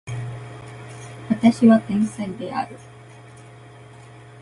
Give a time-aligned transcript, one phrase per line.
[1.29, 2.75] 私は天才である